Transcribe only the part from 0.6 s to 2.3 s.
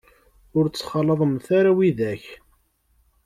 ttxalaḍemt ara widak.